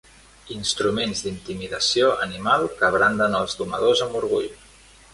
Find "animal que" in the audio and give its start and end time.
2.27-2.93